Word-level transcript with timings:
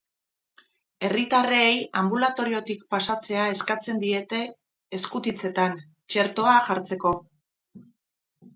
Herritarrei 1.07 1.67
anbulatoriotik 2.01 2.81
pasatzea 2.95 3.45
eskatzen 3.57 4.01
diete 4.05 4.41
eskutitzetan, 5.01 5.79
txertoa 6.15 6.59
jartzeko. 6.73 7.17